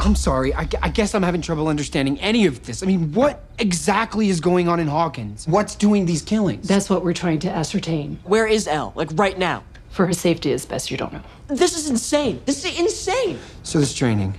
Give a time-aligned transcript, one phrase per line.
[0.00, 0.54] I'm sorry.
[0.54, 2.82] I, I, guess I'm having trouble understanding any of this.
[2.82, 5.46] I mean, what exactly is going on in Hawkins?
[5.48, 6.68] What's doing these killings?
[6.68, 8.18] That's what we're trying to ascertain.
[8.24, 8.92] Where is Elle?
[8.94, 9.64] Like right now?
[9.90, 11.22] For her safety, as best you don't know.
[11.48, 12.40] This is insane.
[12.44, 13.38] This is insane.
[13.62, 14.34] So this training.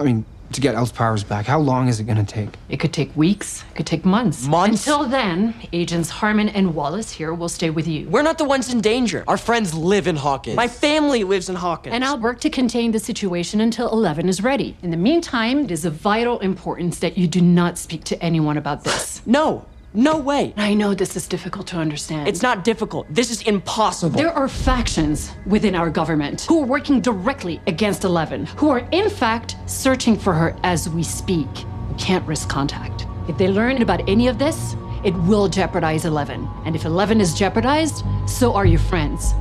[0.00, 1.46] I mean, to get Elle's powers back?
[1.46, 2.50] How long is it going to take?
[2.68, 3.64] It could take weeks.
[3.70, 4.46] It could take months.
[4.46, 4.86] Months?
[4.86, 8.08] Until then, Agents Harmon and Wallace here will stay with you.
[8.08, 9.24] We're not the ones in danger.
[9.28, 10.56] Our friends live in Hawkins.
[10.56, 11.94] My family lives in Hawkins.
[11.94, 14.76] And I'll work to contain the situation until Eleven is ready.
[14.82, 18.56] In the meantime, it is of vital importance that you do not speak to anyone
[18.56, 19.20] about this.
[19.26, 19.66] no.
[19.96, 20.52] No way.
[20.56, 22.26] I know this is difficult to understand.
[22.26, 23.06] It's not difficult.
[23.08, 24.16] This is impossible.
[24.16, 29.08] There are factions within our government who are working directly against Eleven, who are in
[29.08, 31.46] fact searching for her as we speak.
[31.88, 33.06] We can't risk contact.
[33.28, 36.48] If they learn about any of this, it will jeopardize Eleven.
[36.64, 39.32] And if Eleven is jeopardized, so are your friends.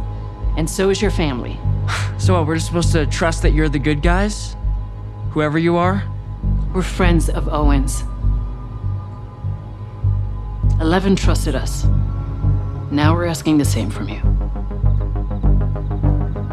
[0.55, 1.59] And so is your family.
[2.20, 4.55] So what, we're just supposed to trust that you're the good guys?
[5.31, 6.03] Whoever you are?
[6.75, 8.03] We're friends of Owen's.
[10.81, 11.85] Eleven trusted us.
[12.91, 14.21] Now we're asking the same from you.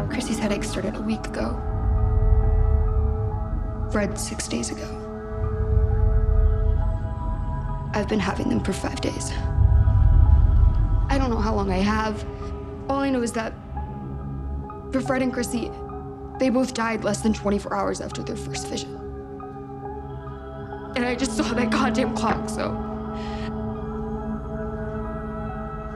[0.09, 1.59] Chrissy's headache started a week ago.
[3.91, 4.87] Fred six days ago.
[7.93, 9.31] I've been having them for five days.
[11.09, 12.23] I don't know how long I have.
[12.89, 13.53] All I know is that
[14.91, 15.71] for Fred and Chrissy,
[16.39, 18.95] they both died less than 24 hours after their first vision.
[20.95, 22.90] And I just saw that goddamn clock, so.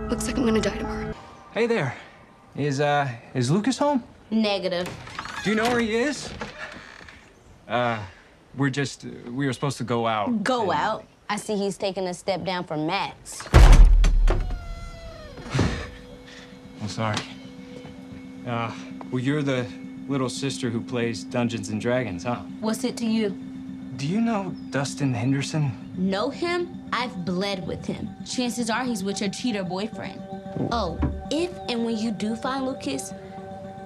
[0.09, 1.13] Looks like I'm gonna die tomorrow.
[1.51, 1.95] Hey there.
[2.55, 4.03] Is, uh, is Lucas home?
[4.29, 4.87] Negative.
[5.43, 6.31] Do you know where he is?
[7.67, 7.99] Uh,
[8.55, 10.43] we're just, uh, we were supposed to go out.
[10.43, 11.05] Go out?
[11.27, 13.41] I see he's taking a step down from Max.
[16.81, 17.17] I'm sorry.
[18.45, 18.71] Uh,
[19.11, 19.65] well, you're the
[20.07, 22.35] little sister who plays Dungeons and Dragons, huh?
[22.59, 23.35] What's it to you?
[24.05, 25.71] Do you know Dustin Henderson?
[25.97, 26.79] Know him?
[26.93, 28.07] I've bled with him.
[28.23, 30.21] Chances are he's with your cheater boyfriend.
[30.71, 30.99] Oh,
[31.31, 33.15] if and when you do find Lucas,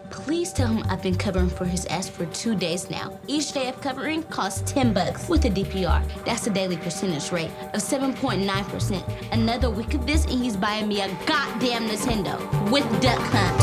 [0.09, 3.17] please tell him I've been covering for his ass for two days now.
[3.27, 6.03] Each day of covering costs 10 bucks with a DPR.
[6.25, 9.31] That's a daily percentage rate of 7.9%.
[9.31, 12.37] Another week of this and he's buying me a goddamn Nintendo
[12.69, 13.55] with Duck Hunt.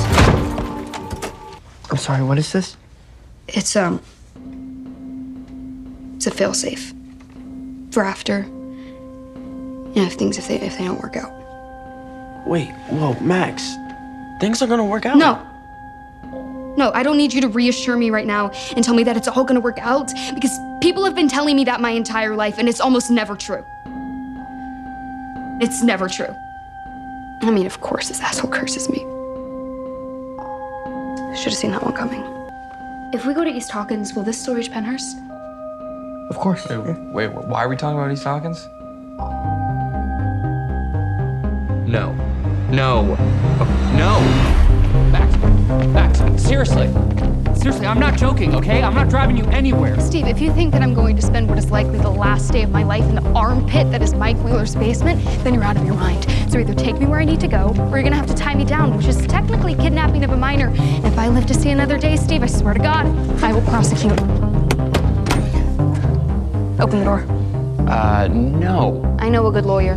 [1.90, 2.78] I'm sorry, what is this?
[3.46, 4.00] It's, um.
[6.16, 6.94] It's a failsafe.
[7.92, 8.40] For after.
[8.40, 11.32] You know, if things if they if they don't work out.
[12.46, 13.74] Wait, whoa, Max.
[14.40, 15.16] Things are gonna work out.
[15.16, 15.42] No.
[16.76, 19.28] No, I don't need you to reassure me right now and tell me that it's
[19.28, 22.68] all gonna work out because people have been telling me that my entire life and
[22.68, 23.64] it's almost never true.
[25.60, 26.34] It's never true.
[27.42, 28.98] I mean, of course, this asshole curses me.
[31.36, 32.22] Should have seen that one coming.
[33.14, 35.25] If we go to East Hawkins, will this still reach Penhurst?
[36.28, 36.66] Of course.
[36.68, 36.78] Wait,
[37.12, 38.68] wait, why are we talking about East Hawkins?
[41.88, 42.12] No.
[42.70, 43.14] No.
[43.96, 44.20] No!
[45.12, 45.36] Max,
[45.88, 46.92] Max, seriously.
[47.54, 48.82] Seriously, I'm not joking, okay?
[48.82, 49.98] I'm not driving you anywhere.
[50.00, 52.62] Steve, if you think that I'm going to spend what is likely the last day
[52.62, 55.84] of my life in the armpit that is Mike Wheeler's basement, then you're out of
[55.84, 56.26] your mind.
[56.50, 58.54] So either take me where I need to go, or you're gonna have to tie
[58.54, 60.68] me down, which is technically kidnapping of a minor.
[60.68, 63.06] And if I live to see another day, Steve, I swear to God,
[63.42, 64.45] I will prosecute.
[66.78, 67.24] Open the door.
[67.88, 69.16] Uh, no.
[69.18, 69.96] I know a good lawyer.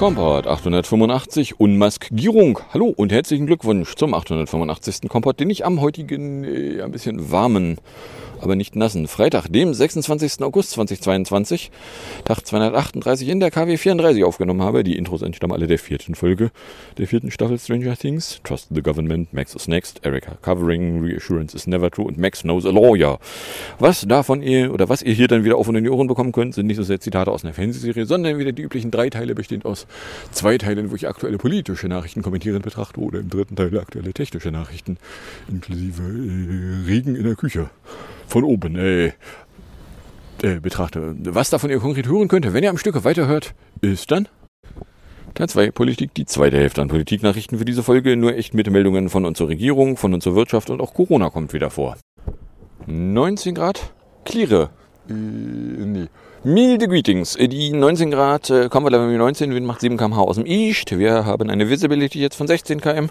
[0.00, 2.58] Kompott 885 Unmaskierung.
[2.72, 5.10] Hallo und herzlichen Glückwunsch zum 885.
[5.10, 7.76] Kompott, den ich am heutigen äh, ein bisschen warmen
[8.40, 9.06] aber nicht nassen.
[9.08, 10.42] Freitag, dem 26.
[10.42, 11.70] August 2022,
[12.24, 14.84] Tag 238 in der KW 34 aufgenommen habe.
[14.84, 16.50] Die Intros entstammen alle der vierten Folge
[16.98, 18.40] der vierten Staffel Stranger Things.
[18.44, 22.66] Trust the Government, Max is next, Erika covering, Reassurance is never true und Max knows
[22.66, 23.18] a lawyer.
[23.78, 26.32] Was davon ihr oder was ihr hier dann wieder auf und in die Ohren bekommen
[26.32, 29.34] könnt, sind nicht so sehr Zitate aus einer Fernsehserie, sondern wieder die üblichen drei Teile
[29.34, 29.86] bestehend aus
[30.32, 34.50] zwei Teilen, wo ich aktuelle politische Nachrichten kommentierend betrachte oder im dritten Teil aktuelle technische
[34.50, 34.96] Nachrichten
[35.48, 37.70] inklusive äh, Regen in der Küche
[38.30, 39.12] von oben äh,
[40.42, 41.14] äh, betrachte.
[41.18, 44.28] Was davon ihr konkret hören könnt, wenn ihr am Stück weiterhört, ist dann
[45.34, 48.16] Teil 2 Politik, die zweite Hälfte an Politiknachrichten für diese Folge.
[48.16, 51.70] Nur echt mit Meldungen von unserer Regierung, von unserer Wirtschaft und auch Corona kommt wieder
[51.70, 51.96] vor.
[52.86, 53.92] 19 Grad,
[54.24, 54.70] Klire.
[55.08, 56.06] Äh, nee.
[56.42, 57.36] Milde Greetings.
[57.38, 60.96] Die 19 Grad, äh, kommen wir Level 19, Wind macht 7 km/h aus dem East.
[60.98, 63.10] Wir haben eine Visibility jetzt von 16 km.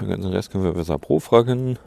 [0.00, 1.78] Den ganzen Rest können wir besser Pro fragen.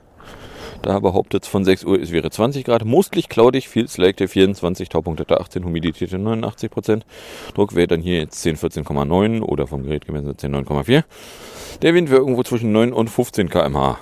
[0.82, 2.86] Da behauptet es von 6 Uhr, es wäre 20 Grad.
[2.86, 7.06] Mostlich cloudig, viel Slack 24, Taupunkt 18, Humidität 89 Prozent.
[7.54, 11.04] Druck wäre dann hier jetzt 10, 14,9 oder vom Gerät gemessen 10, 9,4.
[11.82, 14.00] Der Wind wäre irgendwo zwischen 9 und 15 km/h.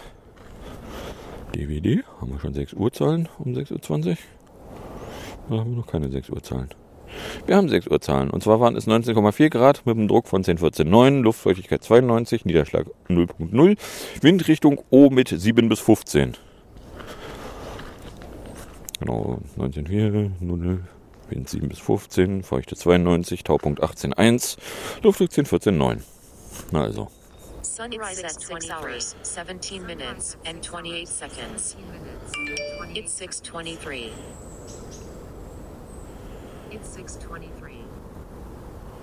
[1.55, 4.17] DVD, haben wir schon 6 Uhr Zahlen um 6.20 Uhr?
[5.49, 6.69] Oder haben wir noch keine 6 Uhr Zahlen?
[7.45, 8.29] Wir haben 6 Uhr Zahlen.
[8.29, 13.77] Und zwar waren es 19,4 Grad mit einem Druck von 10,14,9, Luftfeuchtigkeit 92, Niederschlag 0,0,
[14.21, 16.35] Windrichtung O mit 7 bis 15.
[18.99, 20.79] Genau, 19,4, 0,
[21.29, 24.57] Wind 7 bis 15, Feuchte 92, Taupunkt 18,1,
[25.03, 26.01] Luftdruck 10,14,9.
[26.71, 27.11] Na also.
[27.61, 31.75] Sunrise at 6 hours, 17 minutes, and 28 seconds.
[32.95, 34.11] It's 623.
[36.71, 37.75] It's 623.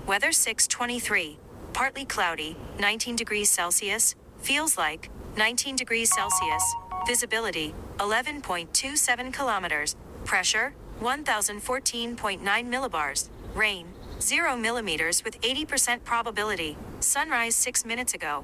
[0.05, 1.37] Weather 623.
[1.73, 4.15] Partly cloudy, 19 degrees Celsius.
[4.39, 6.63] Feels like 19 degrees Celsius.
[7.07, 9.95] Visibility 11.27 kilometers.
[10.23, 13.29] Pressure 1014.9 millibars.
[13.55, 13.87] Rain
[14.19, 16.77] 0 millimeters with 80% probability.
[16.99, 18.43] Sunrise 6 minutes ago.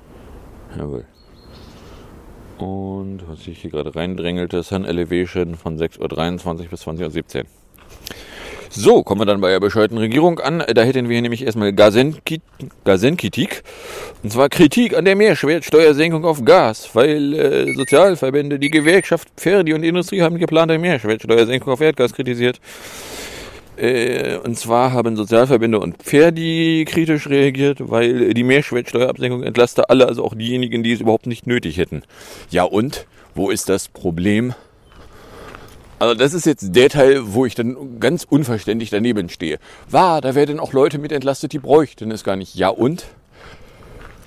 [0.76, 1.06] Jawohl.
[2.58, 7.46] Und was sich hier gerade reindrängelte, Sun Elevation von 6.23 Uhr bis 20.17 Uhr.
[8.74, 10.64] So, kommen wir dann bei der bescheuerten Regierung an.
[10.74, 13.64] Da hätten wir hier nämlich erstmal Gasenkritik.
[14.24, 19.84] Und zwar Kritik an der Mehrwertsteuersenkung auf Gas, weil äh, Sozialverbände, die Gewerkschaft Pferdi und
[19.84, 22.62] Industrie haben geplante Mehrwertsteuersenkung auf Erdgas kritisiert.
[23.76, 30.24] Äh, und zwar haben Sozialverbände und Pferdi kritisch reagiert, weil die Mehrwertsteuerabsenkung entlaste alle, also
[30.24, 32.04] auch diejenigen, die es überhaupt nicht nötig hätten.
[32.50, 33.06] Ja und?
[33.36, 34.54] Wo ist das Problem?
[36.02, 39.60] Also das ist jetzt der Teil, wo ich dann ganz unverständlich daneben stehe.
[39.88, 42.56] War, da werden auch Leute mit entlastet, die bräuchten es gar nicht.
[42.56, 43.06] Ja und?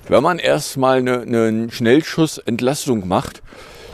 [0.06, 3.42] Wenn man erstmal eine, eine Schnellschussentlastung macht,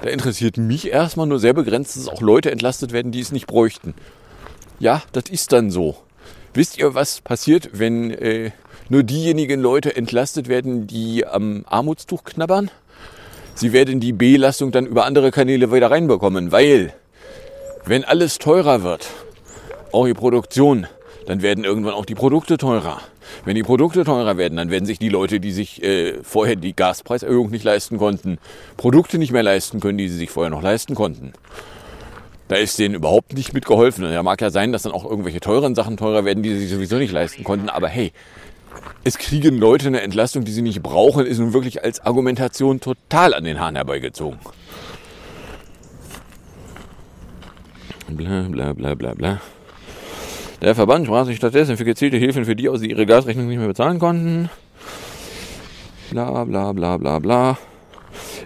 [0.03, 3.47] da interessiert mich erstmal nur sehr begrenzt, dass auch Leute entlastet werden, die es nicht
[3.47, 3.95] bräuchten.
[4.79, 5.97] Ja, das ist dann so.
[6.53, 8.51] Wisst ihr, was passiert, wenn äh,
[8.91, 12.71] nur diejenigen Leute entlastet werden, die am Armutstuch knabbern?
[13.55, 16.93] Sie werden die Belastung dann über andere Kanäle wieder reinbekommen, weil
[17.85, 19.09] wenn alles teurer wird,
[19.93, 20.87] auch die Produktion,
[21.27, 23.01] dann werden irgendwann auch die Produkte teurer.
[23.45, 26.75] Wenn die Produkte teurer werden, dann werden sich die Leute, die sich äh, vorher die
[26.75, 28.39] Gaspreiserhöhung nicht leisten konnten,
[28.77, 31.33] Produkte nicht mehr leisten können, die sie sich vorher noch leisten konnten.
[32.49, 34.11] Da ist denen überhaupt nicht mitgeholfen.
[34.11, 36.71] Ja, mag ja sein, dass dann auch irgendwelche teuren Sachen teurer werden, die sie sich
[36.71, 37.69] sowieso nicht leisten konnten.
[37.69, 38.13] Aber hey,
[39.05, 43.35] es kriegen Leute eine Entlastung, die sie nicht brauchen, ist nun wirklich als Argumentation total
[43.35, 44.41] an den Haaren herbeigezogen.
[48.17, 49.41] Bla bla bla bla bla.
[50.61, 53.59] Der Verband sprach sich stattdessen für gezielte Hilfen für die aus, die ihre Gasrechnung nicht
[53.59, 54.51] mehr bezahlen konnten.
[56.11, 57.59] Bla bla bla bla bla.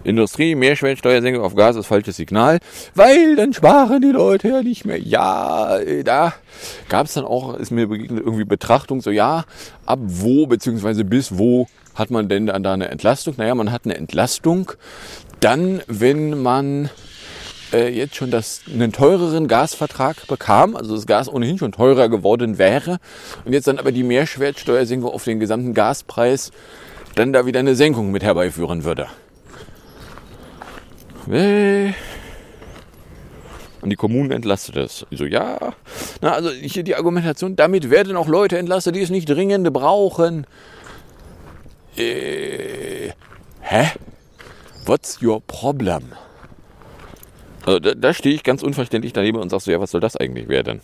[0.05, 2.59] Industrie, Mehrschwellensteuersenkung auf Gas ist falsches Signal,
[2.95, 5.01] weil dann sparen die Leute ja nicht mehr.
[5.01, 6.35] Ja, da
[6.91, 9.45] gab es dann auch, ist mir begegnet, irgendwie Betrachtung, so ja,
[9.87, 13.35] ab wo beziehungsweise bis wo hat man denn dann da eine Entlastung?
[13.39, 14.73] Naja, man hat eine Entlastung
[15.41, 16.91] dann, wenn man
[17.73, 22.59] äh, jetzt schon das, einen teureren Gasvertrag bekam, also das Gas ohnehin schon teurer geworden
[22.59, 22.99] wäre
[23.45, 26.51] und jetzt dann aber die Mehrwertsteuersenkung auf den gesamten Gaspreis
[27.15, 29.09] dann da wieder eine Senkung mit herbeiführen würde.
[33.81, 35.07] Und die Kommunen entlastet es.
[35.11, 35.59] Ich so, ja.
[36.21, 40.47] Na, also hier die Argumentation, damit werden auch Leute entlastet, die es nicht dringend brauchen.
[41.97, 43.11] Äh,
[43.61, 43.87] hä?
[44.87, 46.13] What's your problem?
[47.67, 50.17] Also da, da stehe ich ganz unverständlich daneben und sage so, ja, was soll das
[50.17, 50.81] eigentlich werden?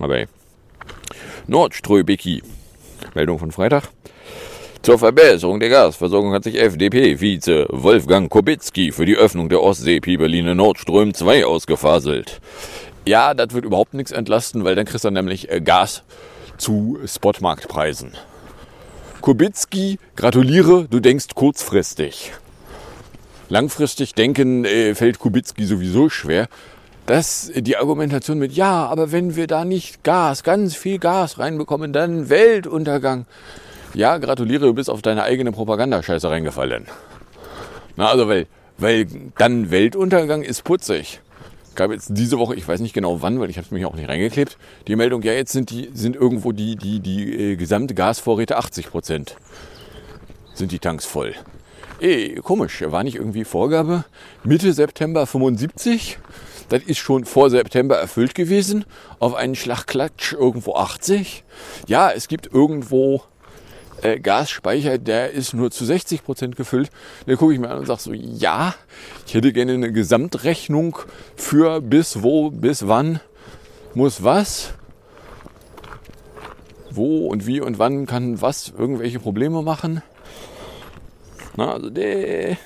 [0.00, 0.26] Aber hey.
[1.46, 2.42] Nordströbecki.
[3.14, 3.88] Meldung von Freitag.
[4.82, 11.12] Zur Verbesserung der Gasversorgung hat sich FDP-Vize Wolfgang Kobitzki für die Öffnung der Ostsee-Pipeline Nordström
[11.12, 12.40] 2 ausgefaselt.
[13.04, 16.02] Ja, das wird überhaupt nichts entlasten, weil dann kriegst du nämlich äh, Gas
[16.56, 18.12] zu Spotmarktpreisen.
[19.20, 22.32] Kobitzki, gratuliere, du denkst kurzfristig.
[23.48, 26.48] Langfristig denken äh, fällt Kubitzki sowieso schwer.
[27.06, 31.92] Dass die Argumentation mit, ja, aber wenn wir da nicht Gas, ganz viel Gas reinbekommen,
[31.92, 33.26] dann Weltuntergang.
[33.94, 36.86] Ja, gratuliere, du bist auf deine eigene Propagandascheiße reingefallen.
[37.94, 39.06] Na, also, weil, weil
[39.38, 41.20] dann Weltuntergang ist putzig.
[41.76, 43.94] Gab jetzt diese Woche, ich weiß nicht genau wann, weil ich habe es mich auch
[43.94, 47.94] nicht reingeklebt, die Meldung, ja, jetzt sind die, sind irgendwo die, die, die äh, gesamte
[47.94, 49.36] Gasvorräte 80 Prozent.
[50.54, 51.34] sind die Tanks voll.
[51.98, 54.04] Ey, komisch, war nicht irgendwie Vorgabe
[54.44, 56.18] Mitte September 75?
[56.68, 58.84] Das ist schon vor September erfüllt gewesen.
[59.18, 61.42] Auf einen Schlagklatsch irgendwo 80.
[61.86, 63.22] Ja, es gibt irgendwo
[64.02, 66.90] äh, Gasspeicher, der ist nur zu 60 Prozent gefüllt.
[67.24, 68.74] Da gucke ich mir an und sage so, ja,
[69.26, 70.98] ich hätte gerne eine Gesamtrechnung
[71.34, 73.20] für bis wo, bis wann
[73.94, 74.74] muss was,
[76.90, 80.02] wo und wie und wann kann was irgendwelche Probleme machen.
[81.56, 82.56] Na, also der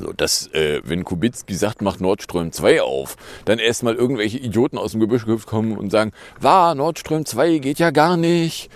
[0.00, 4.92] So, dass, äh, wenn Kubicki sagt, macht Nordström 2 auf, dann erstmal irgendwelche Idioten aus
[4.92, 8.70] dem Gebüsch kommen und sagen, war, Nordström 2 geht ja gar nicht.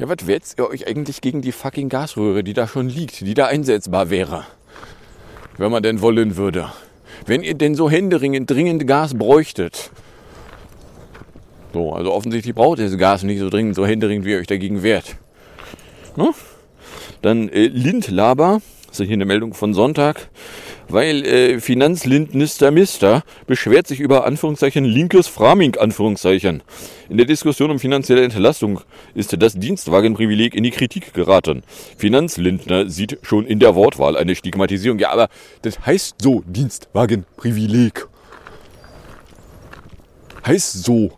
[0.00, 3.34] Ja, was wetzt ihr euch eigentlich gegen die fucking Gasröhre, die da schon liegt, die
[3.34, 4.44] da einsetzbar wäre?
[5.56, 6.72] Wenn man denn wollen würde.
[7.26, 9.90] Wenn ihr denn so händeringend dringend Gas bräuchtet.
[11.72, 14.48] So, also offensichtlich braucht ihr das Gas nicht so dringend, so händeringend, wie ihr euch
[14.48, 15.16] dagegen wehrt.
[16.16, 16.30] Ne?
[17.22, 20.28] Dann äh, Lindlaber, das ist hier eine Meldung von Sonntag,
[20.88, 26.62] weil äh, Finanzlindnister Mister beschwert sich über Anführungszeichen linkes Framing Anführungszeichen.
[27.08, 28.80] In der Diskussion um finanzielle Entlastung
[29.14, 31.62] ist das Dienstwagenprivileg in die Kritik geraten.
[31.96, 34.98] Finanzlindner sieht schon in der Wortwahl eine Stigmatisierung.
[34.98, 35.28] Ja, aber
[35.62, 38.06] das heißt so Dienstwagenprivileg.
[40.46, 41.12] Heißt so.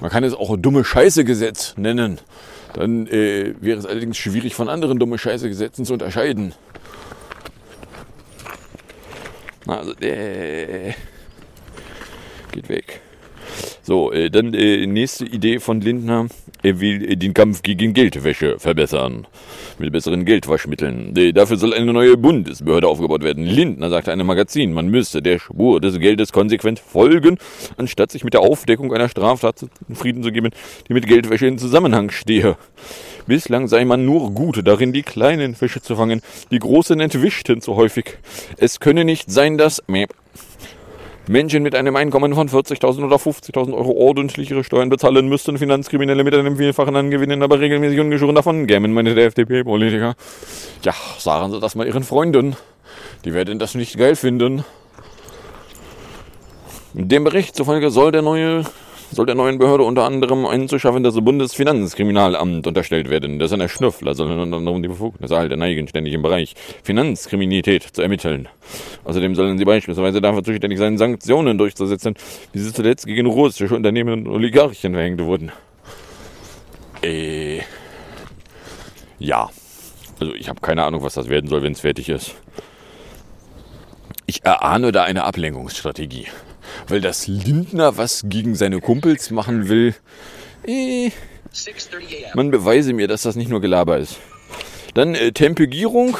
[0.00, 2.20] Man kann es auch dumme Scheiße-Gesetz nennen.
[2.78, 6.54] Dann äh, wäre es allerdings schwierig von anderen dumme Scheiße-Gesetzen zu unterscheiden.
[9.66, 10.94] Also, äh,
[12.52, 13.00] geht weg.
[13.82, 16.26] So, äh, dann äh, nächste Idee von Lindner.
[16.62, 19.26] Er will äh, den Kampf gegen Geldwäsche verbessern.
[19.78, 21.16] Mit besseren Geldwaschmitteln.
[21.16, 23.44] Äh, dafür soll eine neue Bundesbehörde aufgebaut werden.
[23.44, 27.38] Lindner sagte einem Magazin, man müsse der Spur des Geldes konsequent folgen,
[27.76, 30.50] anstatt sich mit der Aufdeckung einer Straftat zufrieden zu geben,
[30.88, 32.56] die mit Geldwäsche in Zusammenhang stehe.
[33.26, 36.22] Bislang sei man nur gut darin, die kleinen Fische zu fangen.
[36.50, 38.16] Die großen entwischten zu häufig.
[38.56, 39.82] Es könne nicht sein, dass
[41.28, 45.58] Menschen mit einem Einkommen von 40.000 oder 50.000 Euro ordentlich ihre Steuern bezahlen müssten.
[45.58, 50.14] Finanzkriminelle mit einem vielfachen an Gewinnen aber regelmäßig ungeschoren davon gämen, meine der FDP-Politiker.
[50.82, 52.56] Ja, sagen Sie das mal Ihren Freunden.
[53.24, 54.64] Die werden das nicht geil finden.
[56.94, 58.64] Dem Bericht zufolge soll der neue
[59.10, 63.38] soll der neuen Behörde unter anderem einzuschaffen, das Bundesfinanzkriminalamt unterstellt werden.
[63.38, 68.02] Das ist eine Schnüffler, soll unter anderem die Befugnis erhalten, eigenständig im Bereich Finanzkriminalität zu
[68.02, 68.48] ermitteln.
[69.04, 72.14] Außerdem sollen sie beispielsweise dafür zuständig sein, Sanktionen durchzusetzen,
[72.52, 75.52] wie sie zuletzt gegen russische Unternehmen und Oligarchen verhängt wurden.
[77.02, 77.60] Äh,
[79.18, 79.48] ja.
[80.20, 82.34] Also ich habe keine Ahnung, was das werden soll, wenn es fertig ist.
[84.26, 86.26] Ich erahne da eine Ablenkungsstrategie
[86.86, 89.94] weil das Lindner was gegen seine Kumpels machen will.
[90.66, 91.10] Eh,
[92.34, 94.16] man beweise mir, dass das nicht nur Gelaber ist.
[94.94, 96.16] Dann äh, Tempegierung.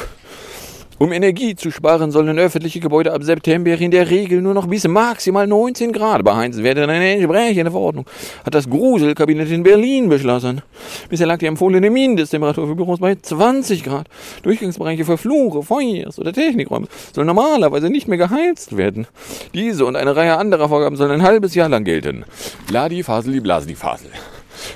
[0.99, 4.85] Um Energie zu sparen, sollen öffentliche Gebäude ab September in der Regel nur noch bis
[4.85, 6.89] maximal 19 Grad beheizt werden.
[6.89, 8.05] Eine entsprechende Verordnung
[8.45, 10.61] hat das Gruselkabinett in Berlin beschlossen.
[11.07, 14.07] Bisher lag die empfohlene Mindesttemperatur für Büros bei 20 Grad.
[14.43, 19.07] Durchgangsbereiche für Flure, Feuers oder Technikräume sollen normalerweise nicht mehr geheizt werden.
[19.53, 22.25] Diese und eine Reihe anderer Vorgaben sollen ein halbes Jahr lang gelten.
[22.67, 24.11] Bladi, Faseli, Blaseli, Fasel.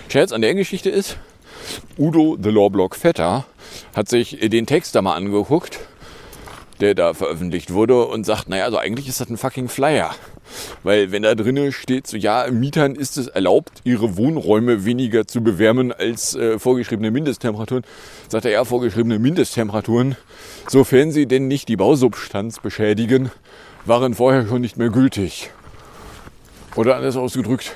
[0.07, 1.17] Scherz an der Geschichte ist,
[1.97, 3.43] Udo the Lawblock Vetter
[3.93, 5.81] hat sich den Text da mal angeguckt
[6.79, 10.11] der da veröffentlicht wurde und sagt, naja, also eigentlich ist das ein fucking Flyer.
[10.83, 15.41] Weil wenn da drinnen steht, so ja, Mietern ist es erlaubt, ihre Wohnräume weniger zu
[15.41, 17.83] bewärmen als äh, vorgeschriebene Mindesttemperaturen,
[18.27, 20.15] sagt er ja, vorgeschriebene Mindesttemperaturen,
[20.67, 23.31] sofern sie denn nicht die Bausubstanz beschädigen,
[23.85, 25.51] waren vorher schon nicht mehr gültig.
[26.75, 27.73] Oder anders ausgedrückt,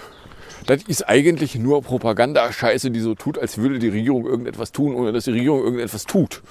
[0.66, 5.14] das ist eigentlich nur Propagandascheiße, die so tut, als würde die Regierung irgendetwas tun, ohne
[5.14, 6.42] dass die Regierung irgendetwas tut.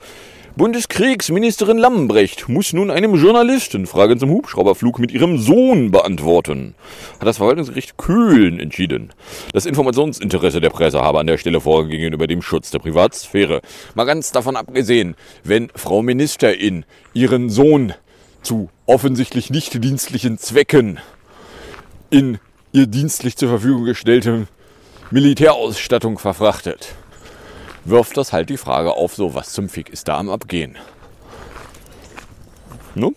[0.56, 6.74] Bundeskriegsministerin Lambrecht muss nun einem Journalisten Fragen zum Hubschrauberflug mit ihrem Sohn beantworten.
[7.20, 9.14] Hat das Verwaltungsgericht Köln entschieden.
[9.54, 13.62] Das Informationsinteresse der Presse habe an der Stelle Vorrang gegenüber dem Schutz der Privatsphäre.
[13.94, 17.94] Mal ganz davon abgesehen, wenn Frau Ministerin ihren Sohn
[18.42, 21.00] zu offensichtlich nicht dienstlichen Zwecken
[22.10, 22.40] in
[22.72, 24.48] ihr dienstlich zur Verfügung gestellte
[25.12, 26.96] Militärausstattung verfrachtet
[27.86, 30.78] wirft das halt die Frage auf, so was zum Fick ist da am Abgehen.
[32.96, 33.14] No?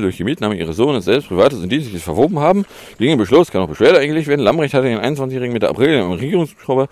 [0.00, 2.64] durch die Mietnahme ihres Sohnes selbst privates und dienstliches verwoben haben.
[2.96, 4.40] Gegen den Beschluss kann auch Beschwerde eingelegt werden.
[4.40, 6.88] Lambrecht hatte den 21-jährigen Mitte April im Regierungsschrauber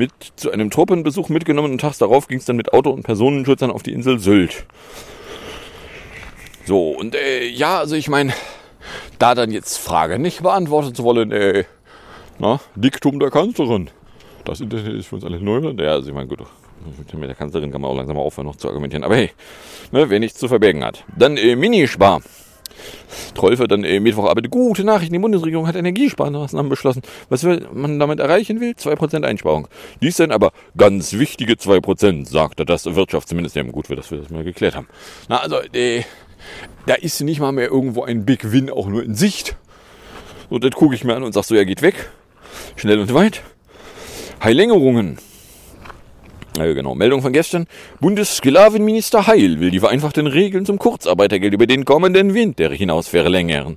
[0.00, 3.70] mit zu einem Truppenbesuch mitgenommen und tags darauf ging es dann mit Auto- und Personenschützern
[3.70, 4.64] auf die Insel Sylt.
[6.64, 8.32] So, und äh, ja, also ich meine,
[9.18, 11.64] da dann jetzt Frage nicht beantworten zu wollen, äh,
[12.38, 13.90] na, Diktum der Kanzlerin.
[14.46, 15.60] Das Internet ist für uns alle neu.
[15.76, 16.40] Ja, also ich meine, gut,
[17.12, 19.04] mit der Kanzlerin kann man auch langsam aufhören, noch zu argumentieren.
[19.04, 19.30] Aber hey,
[19.92, 21.04] ne, wer nichts zu verbergen hat.
[21.18, 22.22] Dann äh, Minispar.
[23.34, 24.50] Trollfe dann äh, Mittwochabend.
[24.50, 25.12] Gute Nachrichten.
[25.12, 27.02] Die Bundesregierung hat Energiesparmaßnahmen beschlossen.
[27.28, 28.72] Was will man damit erreichen will?
[28.72, 29.68] 2% Einsparung.
[30.02, 33.72] Dies sind aber ganz wichtige 2%, sagte das Wirtschaftsministerium.
[33.72, 34.88] Gut, dass wir das mal geklärt haben.
[35.28, 36.02] Na, also, äh,
[36.86, 39.56] da ist nicht mal mehr irgendwo ein Big Win auch nur in Sicht.
[40.48, 42.10] Und das gucke ich mir an und sag so, er geht weg.
[42.76, 43.42] Schnell und weit.
[44.42, 45.18] Heilängerungen.
[46.56, 46.94] Ja, genau.
[46.94, 47.66] Meldung von gestern.
[48.00, 53.76] Bundessklavenminister Heil will die vereinfachten Regeln zum Kurzarbeitergeld über den kommenden Winter hinaus verlängern.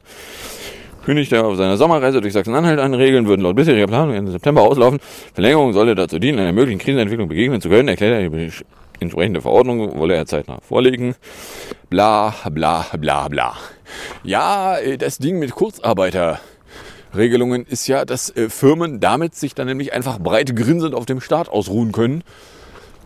[1.05, 2.93] Kündigte auf seiner Sommerreise durch Sachsen-Anhalt an.
[2.93, 4.99] Regeln würden laut bisheriger Planung Ende September auslaufen.
[5.33, 8.51] Verlängerung solle dazu dienen, einer möglichen Krisenentwicklung begegnen zu können, erklärt er die
[8.99, 11.15] entsprechende Verordnung, wolle er zeitnah vorlegen.
[11.89, 13.57] Bla, bla, bla, bla.
[14.23, 16.39] Ja, äh, das Ding mit Kurzarbeiter
[17.15, 21.21] Regelungen ist ja, dass äh, Firmen damit sich dann nämlich einfach breit grinsend auf dem
[21.21, 22.23] Staat ausruhen können.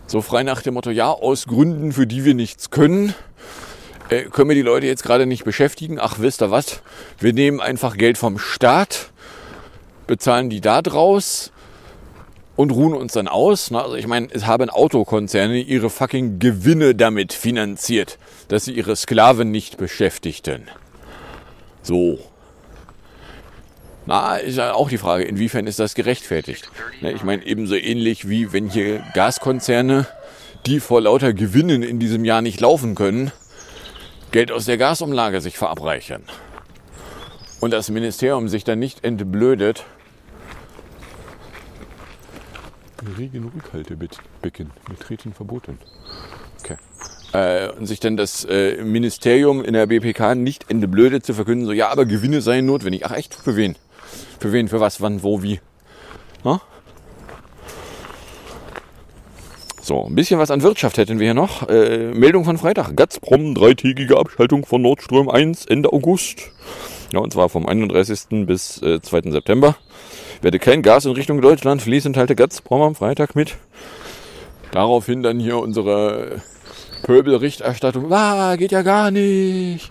[0.08, 3.14] So frei nach dem Motto, ja, aus Gründen, für die wir nichts können,
[4.08, 5.98] äh, können wir die Leute jetzt gerade nicht beschäftigen.
[6.00, 6.80] Ach, wisst ihr was?
[7.18, 9.10] Wir nehmen einfach Geld vom Staat,
[10.06, 11.52] bezahlen die da draus
[12.56, 13.70] und ruhen uns dann aus.
[13.70, 18.18] Also ich meine, es haben Autokonzerne ihre fucking Gewinne damit finanziert,
[18.48, 20.68] dass sie ihre Sklaven nicht beschäftigten.
[21.82, 22.18] So.
[24.08, 26.70] Na, ist ja auch die Frage, inwiefern ist das gerechtfertigt?
[27.02, 30.06] Ne, ich meine, ebenso ähnlich wie wenn hier Gaskonzerne,
[30.64, 33.32] die vor lauter Gewinnen in diesem Jahr nicht laufen können,
[34.30, 36.22] Geld aus der Gasumlage sich verabreichern.
[37.60, 39.84] Und das Ministerium sich dann nicht entblödet.
[43.18, 45.78] Regen Rückhaltebecken betreten verboten.
[46.60, 46.76] Okay.
[47.34, 51.72] Äh, und sich dann das äh, Ministerium in der BPK nicht entblödet zu verkünden, so
[51.72, 53.04] ja, aber Gewinne seien notwendig.
[53.04, 53.76] Ach echt, für wen?
[54.40, 55.60] Für wen, für was, wann, wo, wie.
[56.44, 56.60] Na?
[59.88, 61.66] So, ein bisschen was an Wirtschaft hätten wir hier noch.
[61.68, 62.94] Äh, Meldung von Freitag.
[62.94, 66.50] Gazprom, dreitägige Abschaltung von Nord Stream 1 Ende August.
[67.12, 68.46] Ja, und zwar vom 31.
[68.46, 69.30] bis äh, 2.
[69.30, 69.76] September.
[70.42, 73.56] Werde kein Gas in Richtung Deutschland fließen, teilte Gazprom am Freitag mit.
[74.72, 76.42] Daraufhin dann hier unsere
[77.02, 78.12] Pöbelrichterstattung.
[78.12, 79.90] Ah, geht ja gar nicht.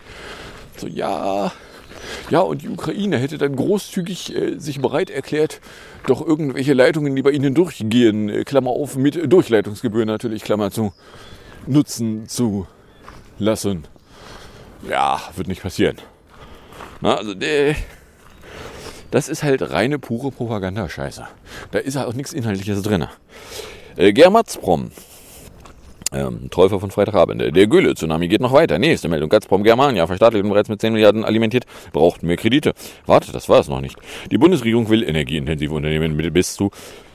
[0.77, 1.51] So, ja,
[2.29, 5.61] ja, und die Ukraine hätte dann großzügig äh, sich bereit erklärt,
[6.07, 10.93] doch irgendwelche Leitungen, die bei ihnen durchgehen, äh, Klammer auf, mit Durchleitungsgebühren natürlich, Klammer zu,
[11.65, 12.67] nutzen zu
[13.39, 13.85] lassen.
[14.89, 15.97] Ja, wird nicht passieren.
[17.01, 17.75] Na, also, äh,
[19.11, 21.27] das ist halt reine, pure Propagandascheiße.
[21.71, 23.05] Da ist halt auch nichts Inhaltliches drin.
[23.95, 24.91] Äh, Germatzprom
[26.13, 27.55] ähm, Täufer von Freitagabend.
[27.55, 28.79] Der Gülle-Tsunami geht noch weiter.
[28.79, 29.29] Nächste Meldung.
[29.29, 31.65] Gazprom Germania verstaatlicht und bereits mit 10 Milliarden alimentiert.
[31.91, 32.73] Braucht mehr Kredite.
[33.05, 33.97] Warte, das war es noch nicht.
[34.31, 36.71] Die Bundesregierung will energieintensive Unternehmen mit bis zu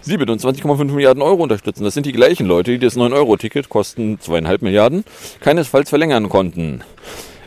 [0.07, 1.85] 27,5 Milliarden Euro unterstützen.
[1.85, 5.05] Das sind die gleichen Leute, die das 9-Euro-Ticket kosten 2,5 Milliarden
[5.41, 6.83] keinesfalls verlängern konnten.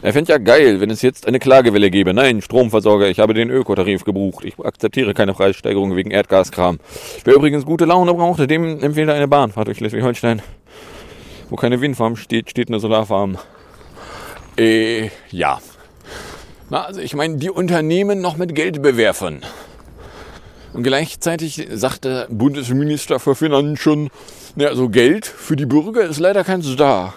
[0.01, 2.13] Er fände ja geil, wenn es jetzt eine Klagewelle gäbe.
[2.13, 4.45] Nein, Stromversorger, ich habe den Ökotarif gebucht.
[4.45, 6.79] Ich akzeptiere keine Preissteigerung wegen Erdgaskram.
[7.23, 10.43] Wer übrigens gute Laune brauchte, dem empfehle eine Bahnfahrt durch Schleswig-Holstein.
[11.49, 13.37] Wo keine Windfarm steht, steht eine Solarfarm.
[14.57, 15.59] Äh, ja.
[16.69, 19.41] Na, also ich meine, die Unternehmen noch mit Geld bewerfen.
[20.73, 24.09] Und gleichzeitig sagt der Bundesminister für Finanzen,
[24.55, 27.13] ja, also Geld für die Bürger ist leider keins da.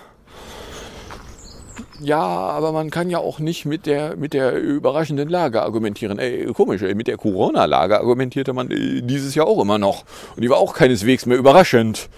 [2.01, 6.21] Ja, aber man kann ja auch nicht mit der, mit der überraschenden Lage argumentieren.
[6.21, 10.05] Ey, komisch, ey, mit der Corona-Lage argumentierte man äh, dieses Jahr auch immer noch.
[10.37, 12.09] Und die war auch keineswegs mehr überraschend.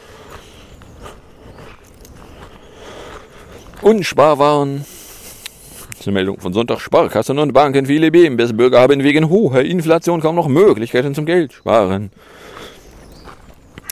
[5.90, 6.81] Das ist eine Meldung von Sonntag.
[6.81, 12.11] Sparkassen und Banken, viele BMWs-Bürger haben wegen hoher Inflation kaum noch Möglichkeiten zum Geld sparen.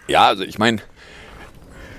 [0.07, 0.79] Ja, also ich meine,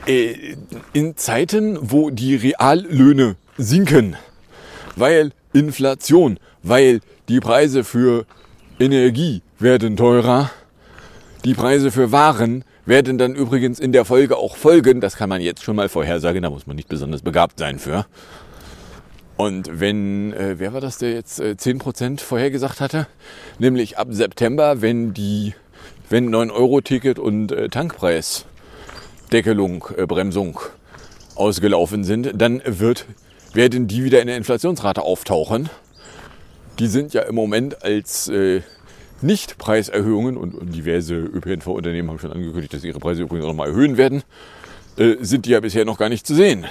[0.05, 0.55] äh,
[0.93, 4.15] in Zeiten, wo die Reallöhne sinken,
[4.95, 8.25] weil Inflation, weil die Preise für
[8.79, 10.51] Energie werden teurer,
[11.43, 14.99] die Preise für Waren werden dann übrigens in der Folge auch folgen.
[14.99, 18.07] Das kann man jetzt schon mal vorhersagen, da muss man nicht besonders begabt sein für.
[19.37, 23.05] Und wenn, äh, wer war das, der jetzt äh, 10% vorhergesagt hatte?
[23.59, 25.53] Nämlich ab September, wenn die,
[26.09, 30.59] wenn 9-Euro-Ticket und äh, Tankpreisdeckelung, äh, Bremsung
[31.35, 33.05] ausgelaufen sind, dann wird,
[33.53, 35.69] werden die wieder in der Inflationsrate auftauchen.
[36.79, 38.61] Die sind ja im Moment als äh,
[39.21, 44.23] Nicht-Preiserhöhungen und, diverse ÖPNV-Unternehmen haben schon angekündigt, dass ihre Preise übrigens auch nochmal erhöhen werden,
[44.97, 46.65] äh, sind die ja bisher noch gar nicht zu sehen.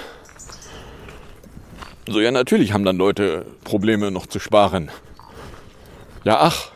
[2.07, 4.89] So, ja, natürlich haben dann Leute Probleme noch zu sparen.
[6.23, 6.71] Ja, ach.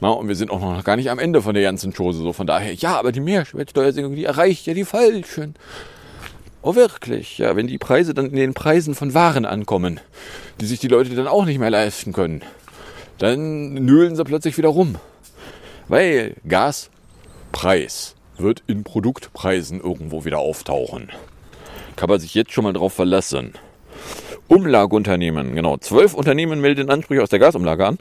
[0.00, 2.22] Na, und wir sind auch noch gar nicht am Ende von der ganzen Chose.
[2.22, 5.54] So von daher, ja, aber die Mehrwertsteuersenkung, die erreicht ja die Falschen.
[6.62, 7.38] Oh, wirklich?
[7.38, 10.00] Ja, wenn die Preise dann in den Preisen von Waren ankommen,
[10.60, 12.42] die sich die Leute dann auch nicht mehr leisten können,
[13.18, 14.96] dann nölen sie plötzlich wieder rum.
[15.88, 21.10] Weil Gaspreis wird in Produktpreisen irgendwo wieder auftauchen.
[21.96, 23.54] Kann man sich jetzt schon mal drauf verlassen.
[24.48, 25.76] Umlageunternehmen, genau.
[25.78, 27.98] Zwölf Unternehmen melden Ansprüche aus der Gasumlage an.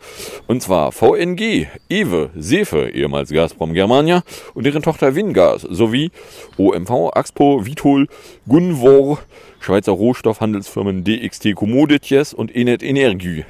[0.48, 6.12] Und zwar VNG, EWE, Sefe, ehemals Gazprom Germania und deren Tochter Wingas sowie
[6.58, 8.08] OMV, Axpo, Vitol,
[8.48, 9.20] Gunvor,
[9.60, 13.46] Schweizer Rohstoffhandelsfirmen DXT Commodities und Enet Energie.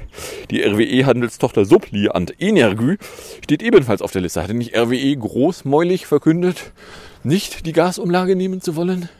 [0.50, 2.96] Die RWE-Handelstochter Suppliant Energie
[3.44, 4.42] steht ebenfalls auf der Liste.
[4.42, 6.72] Hatte nicht RWE großmäulig verkündet,
[7.22, 9.10] nicht die Gasumlage nehmen zu wollen?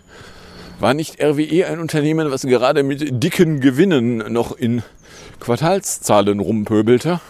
[0.79, 4.83] War nicht RWE ein Unternehmen, was gerade mit dicken Gewinnen noch in
[5.41, 7.21] Quartalszahlen rumpöbelte?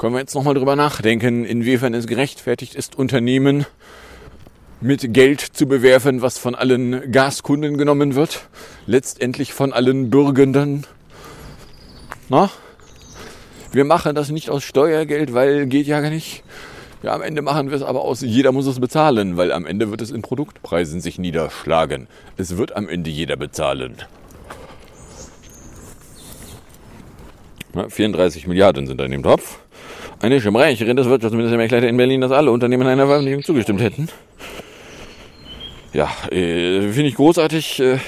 [0.00, 3.66] Können wir jetzt nochmal drüber nachdenken, inwiefern es gerechtfertigt ist, Unternehmen
[4.80, 8.48] mit Geld zu bewerfen, was von allen Gaskunden genommen wird,
[8.86, 10.88] letztendlich von allen Bürgenden.
[12.28, 12.50] Na?
[13.70, 16.42] Wir machen das nicht aus Steuergeld, weil geht ja gar nicht.
[17.04, 19.90] Ja, am Ende machen wir es aber aus, jeder muss es bezahlen, weil am Ende
[19.90, 22.08] wird es in Produktpreisen sich niederschlagen.
[22.38, 23.96] Es wird am Ende jeder bezahlen.
[27.74, 29.58] Na, 34 Milliarden sind da in dem Topf.
[30.22, 34.08] Eine Sprecherin des Wirtschaftsministers erklärte in Berlin, dass alle Unternehmen einer Veröffentlichung zugestimmt hätten.
[35.92, 37.80] Ja, äh, finde ich großartig.
[37.80, 37.98] Äh,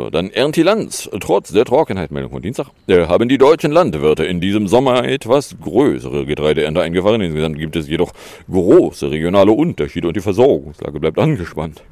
[0.00, 1.10] so, dann Erntilanz.
[1.20, 5.56] Trotz der Trockenheit, Meldung von Dienstag, äh, haben die deutschen Landwirte in diesem Sommer etwas
[5.62, 7.20] größere Getreideernte eingefahren.
[7.20, 8.12] Insgesamt gibt es jedoch
[8.50, 11.82] große regionale Unterschiede und die Versorgungslage bleibt angespannt.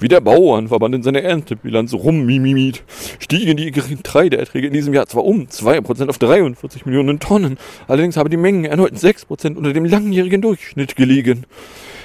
[0.00, 2.84] Wie der Bauernverband in seiner Erntebilanz rummimimit,
[3.18, 8.30] stiegen die Getreideerträge in diesem Jahr zwar um 2% auf 43 Millionen Tonnen, allerdings haben
[8.30, 11.44] die Mengen erneut 6% unter dem langjährigen Durchschnitt gelegen.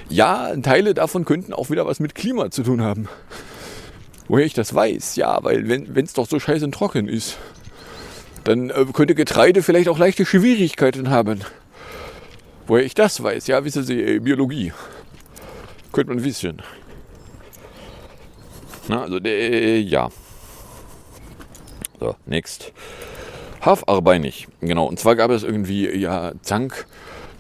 [0.10, 3.08] Ja, Teile davon könnten auch wieder was mit Klima zu tun haben.
[4.28, 5.16] Woher ich das weiß?
[5.16, 7.38] Ja, weil wenn es doch so scheiße trocken ist,
[8.44, 11.42] dann äh, könnte Getreide vielleicht auch leichte Schwierigkeiten haben.
[12.66, 13.48] Woher ich das weiß?
[13.48, 14.74] Ja, wissen Sie, äh, Biologie.
[15.92, 16.62] Könnte man wissen.
[18.90, 20.10] Na, also, äh, ja.
[22.00, 22.72] So, next.
[23.62, 24.48] Hafarbeinig.
[24.62, 26.86] Genau, und zwar gab es irgendwie, ja, Zank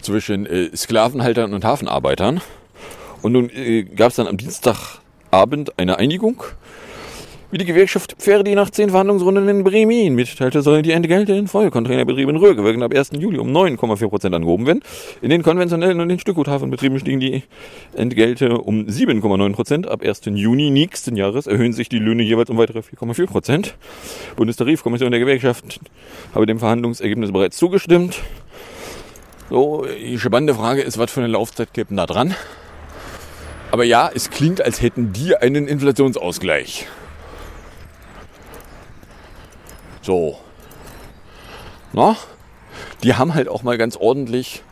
[0.01, 2.41] zwischen äh, Sklavenhaltern und Hafenarbeitern.
[3.21, 6.43] Und nun äh, gab es dann am Dienstagabend eine Einigung
[7.49, 12.35] wie die Gewerkschaft Pferdi nach zehn Verhandlungsrunden in Bremen mitteilte, sollen die Entgelte in Vollcontainerbetrieben
[12.35, 13.11] rückwirkend ab 1.
[13.17, 14.81] Juli um 9,4 Prozent angehoben werden.
[15.21, 17.43] In den konventionellen und den Stückguthafenbetrieben stiegen die
[17.95, 19.87] Entgelte um 7,9 Prozent.
[19.87, 20.21] Ab 1.
[20.25, 23.75] Juni nächsten Jahres erhöhen sich die Löhne jeweils um weitere 4,4 Prozent.
[24.35, 25.79] Bundestarifkommission der Gewerkschaft
[26.35, 28.21] habe dem Verhandlungsergebnis bereits zugestimmt.
[29.49, 32.35] So, die spannende Frage ist, was für eine Laufzeit gibt da dran?
[33.71, 36.87] Aber ja, es klingt, als hätten die einen Inflationsausgleich.
[40.07, 40.37] So.
[41.91, 42.15] Na?
[43.03, 44.63] Die haben halt auch mal ganz ordentlich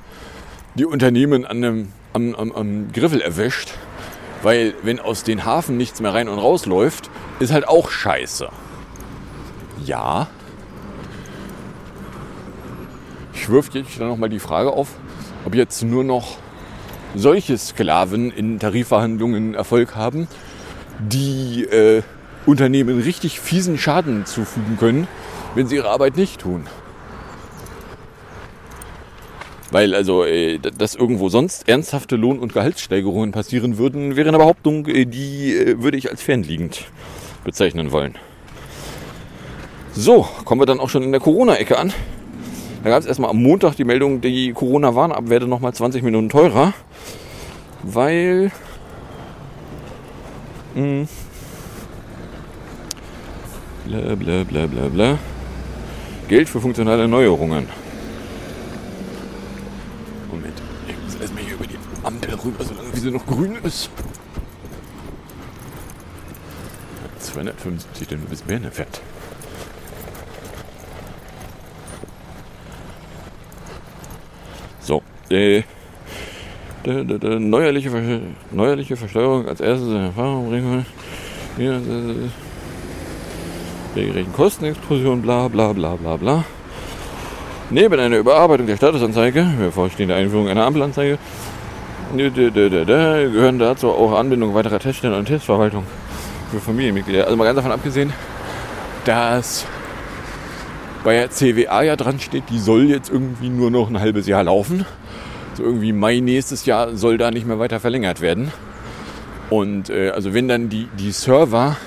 [0.75, 3.71] die Unternehmen an einem, am, am, am Griffel erwischt,
[4.43, 8.47] Weil wenn aus den Hafen nichts mehr rein und raus läuft, ist halt auch scheiße.
[9.83, 10.27] Ja.
[13.33, 14.87] Ich wirf jetzt dann nochmal die Frage auf,
[15.43, 16.37] ob jetzt nur noch
[17.13, 20.29] solche Sklaven in Tarifverhandlungen Erfolg haben,
[20.99, 22.03] die äh,
[22.45, 25.07] Unternehmen richtig fiesen Schaden zufügen können,
[25.55, 26.67] wenn sie ihre Arbeit nicht tun.
[29.71, 34.85] Weil also, äh, dass irgendwo sonst ernsthafte Lohn- und Gehaltssteigerungen passieren würden, wäre eine Behauptung,
[34.87, 36.85] äh, die äh, würde ich als fernliegend
[37.43, 38.15] bezeichnen wollen.
[39.93, 41.93] So, kommen wir dann auch schon in der Corona-Ecke an.
[42.83, 46.73] Da gab es erstmal am Montag die Meldung, die Corona-Warnabwerte nochmal 20 Minuten teurer,
[47.81, 48.51] weil
[50.75, 51.07] mh,
[53.87, 55.19] bla bla bla bla bla
[56.27, 57.67] Geld für funktionale Neuerungen.
[60.31, 63.89] Moment, ich muss erstmal hier über die Ampel rüber, solange sie noch grün ist.
[67.19, 69.01] 250 denn bis Bernefett.
[74.79, 75.63] So, äh,
[76.85, 78.19] der, der, der neuerliche, Ver
[78.51, 80.85] neuerliche Versteuerung als erstes in Erfahrung bringen.
[81.57, 82.44] Äh,
[83.95, 86.43] regelrechten Kostenexplosion, bla bla bla bla bla.
[87.69, 91.17] Neben einer Überarbeitung der Statusanzeige, bevorstehende Einführung einer Ampelanzeige,
[92.15, 95.83] gehören dazu auch Anbindung weiterer Teststellen und Testverwaltung
[96.51, 97.25] für Familienmitglieder.
[97.25, 98.13] Also mal ganz davon abgesehen,
[99.05, 99.65] dass
[101.03, 104.43] bei der CWA ja dran steht, die soll jetzt irgendwie nur noch ein halbes Jahr
[104.43, 104.85] laufen.
[105.55, 108.51] So irgendwie Mai nächstes Jahr soll da nicht mehr weiter verlängert werden.
[109.49, 111.77] Und äh, also wenn dann die, die Server,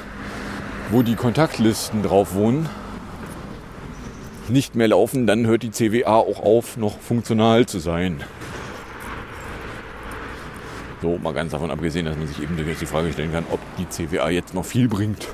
[0.90, 2.68] wo die Kontaktlisten drauf wohnen,
[4.48, 8.24] nicht mehr laufen, dann hört die CWA auch auf, noch funktional zu sein.
[11.02, 13.60] So, mal ganz davon abgesehen, dass man sich eben durchaus die Frage stellen kann, ob
[13.76, 15.28] die CWA jetzt noch viel bringt.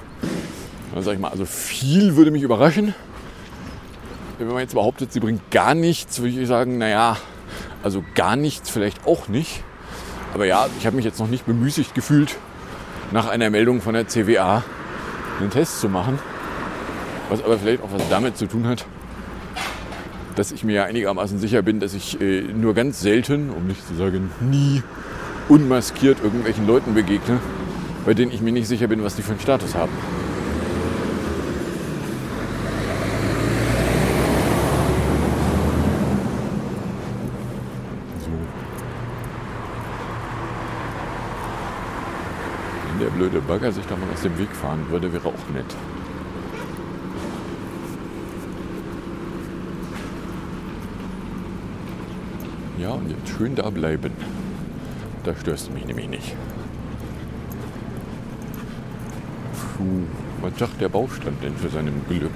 [0.92, 2.94] Dann sag ich mal, also viel würde mich überraschen.
[4.38, 7.16] Wenn man jetzt behauptet, sie bringt gar nichts, würde ich sagen, naja,
[7.82, 9.62] also gar nichts vielleicht auch nicht.
[10.34, 12.36] Aber ja, ich habe mich jetzt noch nicht bemüßigt gefühlt,
[13.12, 14.64] nach einer Meldung von der CWA
[15.40, 16.18] einen Test zu machen.
[17.28, 18.84] Was aber vielleicht auch was damit zu tun hat,
[20.36, 23.86] dass ich mir ja einigermaßen sicher bin, dass ich äh, nur ganz selten, um nicht
[23.86, 24.82] zu sagen nie,
[25.48, 27.38] unmaskiert irgendwelchen Leuten begegne,
[28.04, 29.92] bei denen ich mir nicht sicher bin, was die für einen Status haben.
[38.20, 38.30] So.
[42.98, 45.66] Wenn der Bagger sich da mal aus dem Weg fahren würde, wäre auch nett.
[52.78, 54.12] Ja, und jetzt schön da bleiben.
[55.24, 56.36] Da störst du mich nämlich nicht.
[59.76, 60.04] Puh,
[60.40, 62.30] was sagt der Baustand denn für seinem Glück?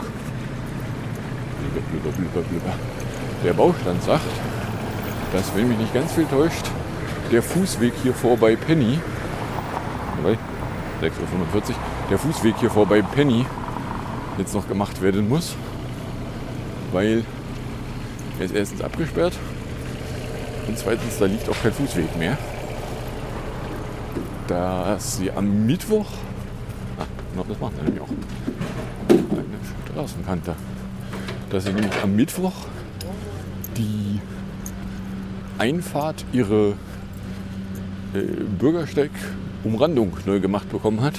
[1.61, 2.75] Blubber, blubber, blubber, blubber.
[3.45, 4.25] Der Baustand sagt,
[5.33, 6.67] dass, wenn mich nicht ganz viel täuscht,
[7.31, 8.99] der Fußweg hier vorbei Penny,
[11.03, 11.75] 6.45 Uhr,
[12.11, 13.47] der Fußweg hier vorbei Penny
[14.39, 15.55] jetzt noch gemacht werden muss,
[16.93, 17.25] weil
[18.39, 19.35] er ist erstens abgesperrt
[20.69, 22.37] und zweitens, da liegt auch kein Fußweg mehr.
[24.47, 26.07] Dass sie am Mittwoch,
[26.99, 28.09] ah, das macht er nämlich auch,
[29.09, 29.45] eine
[29.93, 30.55] Straßenkante,
[31.51, 32.55] dass sie nämlich am Mittwoch
[33.77, 34.21] die
[35.59, 36.75] Einfahrt ihre
[38.15, 38.21] äh,
[39.63, 41.15] Bürgersteig-Umrandung neu gemacht bekommen hat.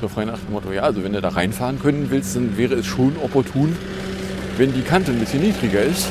[0.00, 2.74] So frei nach dem Motto, ja, also wenn du da reinfahren können willst, dann wäre
[2.74, 3.76] es schon opportun,
[4.56, 6.08] wenn die Kante ein bisschen niedriger ist.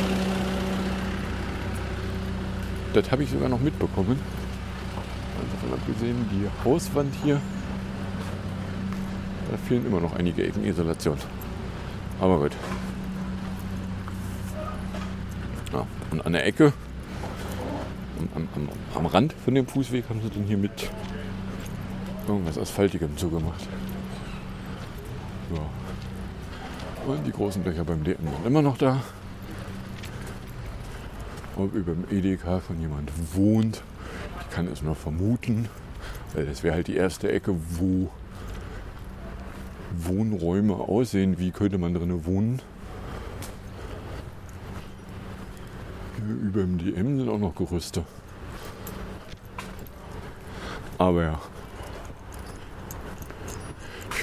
[2.93, 4.19] Das habe ich sogar noch mitbekommen.
[5.61, 7.39] Also abgesehen, die Hauswand hier,
[9.49, 11.17] da fehlen immer noch einige Ecken Isolation.
[12.19, 12.51] Aber gut.
[15.73, 16.73] Ja, und an der Ecke,
[18.35, 20.91] am, am, am Rand von dem Fußweg, haben sie dann hier mit
[22.29, 23.67] irgendwas Asphaltigem zugemacht.
[25.53, 27.11] Ja.
[27.11, 29.01] Und die großen Löcher beim DM sind immer noch da.
[31.55, 33.81] Ob über dem Edeka von jemand wohnt,
[34.41, 35.67] ich kann es nur vermuten,
[36.33, 38.09] weil das wäre halt die erste Ecke, wo
[39.97, 42.61] Wohnräume aussehen, wie könnte man drinnen wohnen.
[46.15, 48.05] Hier über dem DM sind auch noch Gerüste.
[50.97, 51.39] Aber ja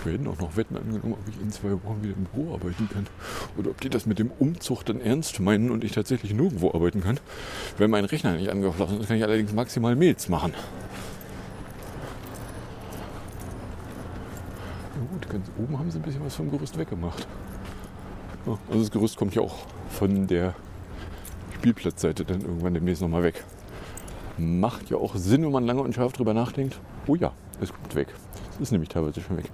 [0.07, 3.07] werden auch noch Wetten angenommen, ob ich in zwei Wochen wieder im Büro arbeiten kann.
[3.59, 7.03] Oder ob die das mit dem Umzug dann ernst meinen und ich tatsächlich nirgendwo arbeiten
[7.03, 7.21] kann.
[7.77, 10.55] Wenn mein Rechner nicht angeschlossen ist, kann ich allerdings maximal Mails machen.
[14.95, 17.27] Na gut, ganz oben haben sie ein bisschen was vom Gerüst weggemacht.
[18.69, 19.57] Also das Gerüst kommt ja auch
[19.91, 20.55] von der
[21.57, 23.45] Spielplatzseite dann irgendwann demnächst nochmal weg.
[24.39, 26.79] Macht ja auch Sinn, wenn man lange und scharf drüber nachdenkt.
[27.07, 28.09] Oh ja, es kommt weg.
[28.61, 29.47] Ist nämlich teilweise schon weg.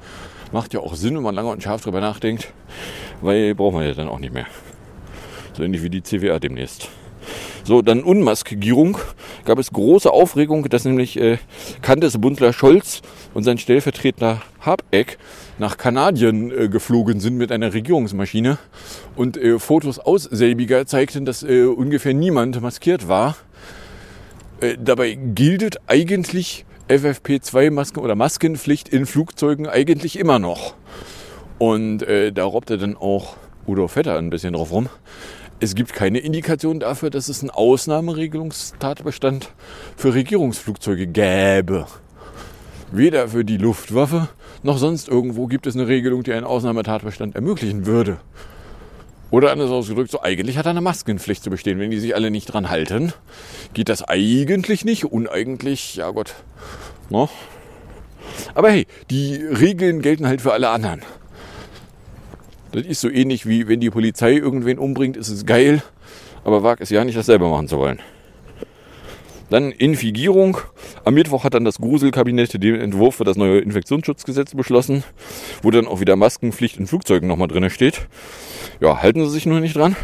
[0.53, 2.53] Macht ja auch Sinn, wenn man lange und scharf drüber nachdenkt,
[3.21, 4.47] weil braucht man ja dann auch nicht mehr.
[5.55, 6.89] So ähnlich wie die CWA demnächst.
[7.65, 8.99] So, dann Unmaskierung.
[9.45, 11.39] Gab es große Aufregung, dass nämlich äh,
[12.19, 13.03] Bundler Scholz
[13.35, 15.19] und sein Stellvertreter Habeck
[15.59, 18.59] nach Kanadien äh, geflogen sind mit einer Regierungsmaschine
[19.17, 23.37] und äh, Fotos aus selbiger zeigten, dass äh, ungefähr niemand maskiert war.
[24.61, 30.75] Äh, dabei gilt eigentlich FFP2-Masken oder Maskenpflicht in Flugzeugen eigentlich immer noch.
[31.59, 34.89] Und äh, da robbte dann auch Udo Vetter ein bisschen drauf rum.
[35.61, 39.53] Es gibt keine Indikation dafür, dass es einen Ausnahmeregelungstatbestand
[39.97, 41.87] für Regierungsflugzeuge gäbe.
[42.91, 44.29] Weder für die Luftwaffe
[44.65, 48.19] noch sonst irgendwo gibt es eine Regelung, die einen Ausnahmetatbestand ermöglichen würde.
[49.33, 51.79] Oder anders ausgedrückt, so eigentlich hat er eine Maskenpflicht zu bestehen.
[51.79, 53.15] Wenn die sich alle nicht dran halten,
[53.73, 55.07] geht das eigentlich nicht.
[55.07, 56.35] Uneigentlich, ja Gott.
[57.09, 57.31] No?
[58.55, 61.01] Aber hey, die Regeln gelten halt für alle anderen.
[62.73, 65.83] Das ist so ähnlich wie wenn die Polizei irgendwen umbringt, ist es geil,
[66.45, 68.01] aber wag es ja nicht, das selber machen zu wollen.
[69.53, 70.57] Dann Infigierung.
[71.05, 75.05] Am Mittwoch hat dann das Gruselkabinett den Entwurf für das neue Infektionsschutzgesetz beschlossen,
[75.61, 78.07] wo dann auch wieder Maskenpflicht in Flugzeugen nochmal drin steht.
[78.81, 79.95] Ja, halten sie sich nur nicht dran.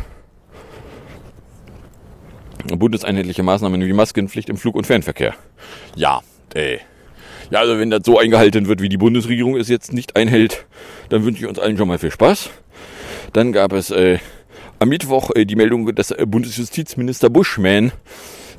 [2.66, 5.34] Bundeseinheitliche Maßnahmen wie Maskenpflicht im Flug- und Fernverkehr.
[5.96, 6.20] Ja,
[6.52, 6.80] ey.
[7.50, 10.66] Ja, also wenn das so eingehalten wird, wie die Bundesregierung es jetzt nicht einhält,
[11.08, 12.50] dann wünsche ich uns allen schon mal viel Spaß.
[13.32, 14.18] Dann gab es äh,
[14.78, 17.92] am Mittwoch äh, die Meldung, dass äh, Bundesjustizminister Buschmann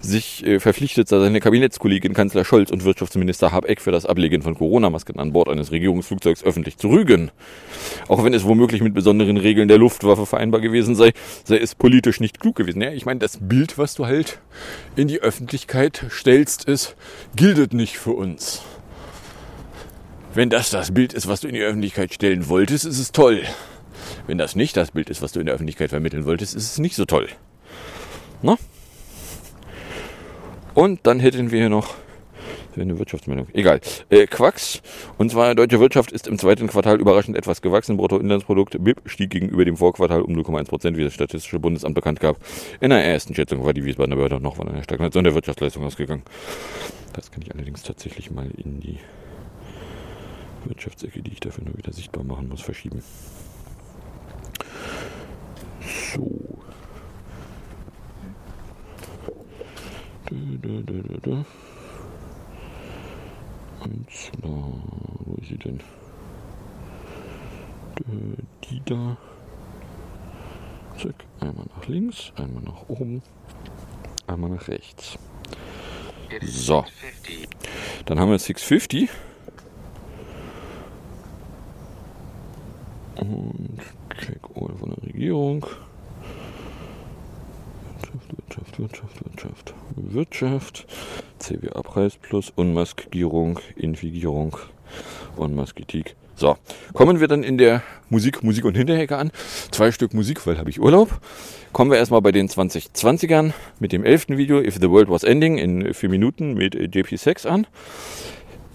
[0.01, 5.19] sich äh, verpflichtet seine Kabinettskollegin Kanzler Scholz und Wirtschaftsminister Habeck für das Ablegen von Corona-Masken
[5.19, 7.31] an Bord eines Regierungsflugzeugs öffentlich zu rügen.
[8.07, 11.11] Auch wenn es womöglich mit besonderen Regeln der Luftwaffe vereinbar gewesen sei,
[11.43, 12.81] sei es politisch nicht klug gewesen.
[12.81, 14.39] Ja, ich meine, das Bild, was du halt
[14.95, 16.95] in die Öffentlichkeit stellst, ist,
[17.35, 18.61] giltet nicht für uns.
[20.33, 23.41] Wenn das das Bild ist, was du in die Öffentlichkeit stellen wolltest, ist es toll.
[24.27, 26.77] Wenn das nicht das Bild ist, was du in der Öffentlichkeit vermitteln wolltest, ist es
[26.77, 27.27] nicht so toll.
[28.41, 28.57] Na?
[30.79, 31.95] Und dann hätten wir hier noch
[32.77, 33.47] eine Wirtschaftsmeldung.
[33.51, 33.81] Egal.
[34.09, 34.81] Äh, Quacks.
[35.17, 37.97] Und zwar, deutsche Wirtschaft ist im zweiten Quartal überraschend etwas gewachsen.
[37.97, 42.37] Bruttoinlandsprodukt BIP stieg gegenüber dem Vorquartal um 0,1 Prozent, wie das Statistische Bundesamt bekannt gab.
[42.79, 46.23] In der ersten Schätzung war die Wiesbadener Behörde noch von einer Stagnation der Wirtschaftsleistung ausgegangen.
[47.11, 48.99] Das kann ich allerdings tatsächlich mal in die
[50.63, 53.03] Wirtschaftsecke, die ich dafür nur wieder sichtbar machen muss, verschieben.
[56.13, 56.58] So.
[60.29, 61.45] Und
[64.11, 64.71] zwar,
[65.25, 65.79] wo ist sie denn?
[68.69, 69.17] Die da.
[70.97, 73.23] Zack, einmal nach links, einmal nach oben,
[74.27, 75.17] einmal nach rechts.
[76.41, 76.85] So.
[78.05, 79.09] Dann haben wir 650.
[83.15, 83.79] Und
[84.19, 85.65] Check All von der Regierung.
[88.49, 90.87] Wirtschaft, Wirtschaft, Wirtschaft, Wirtschaft.
[91.37, 94.57] CWA-Preis plus Unmaskierung, Infigierung,
[95.35, 96.15] Unmaskitik.
[96.35, 96.57] So,
[96.93, 99.31] kommen wir dann in der Musik, Musik und Hinterhecke an.
[99.71, 101.21] Zwei Stück Musik, weil habe ich Urlaub.
[101.73, 105.59] Kommen wir erstmal bei den 2020ern mit dem elften Video If the World Was Ending
[105.59, 107.67] in vier Minuten mit JP Sex an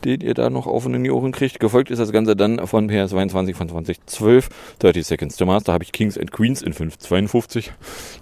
[0.04, 1.60] den ihr da noch auf und in die Ohren kriegt.
[1.60, 5.44] Gefolgt ist das Ganze dann von PS22 von 2012, 30 Seconds to.
[5.44, 7.72] Da habe ich Kings and Queens in 552